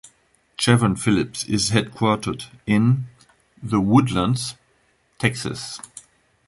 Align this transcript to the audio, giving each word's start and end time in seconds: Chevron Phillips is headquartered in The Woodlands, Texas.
Chevron 0.57 0.95
Phillips 0.95 1.43
is 1.43 1.69
headquartered 1.69 2.47
in 2.65 3.05
The 3.61 3.79
Woodlands, 3.79 4.55
Texas. 5.19 5.79